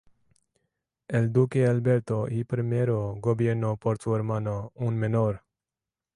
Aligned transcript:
El 1.07 1.31
Duque 1.31 1.67
Alberto 1.67 2.27
I 2.27 2.43
primero 2.43 3.13
gobernó 3.21 3.77
por 3.77 4.01
su 4.01 4.15
hermano, 4.15 4.71
un 4.73 4.97
menor. 4.97 5.43